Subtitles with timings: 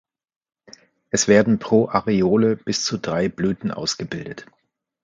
[1.11, 4.47] Es werden pro Areole bis zu drei Blüten ausgebildet.